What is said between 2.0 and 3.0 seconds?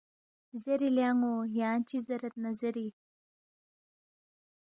زیرید نہ زیری